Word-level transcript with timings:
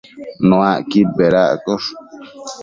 Nuacquid 0.47 1.07
bedaccosh 1.19 1.89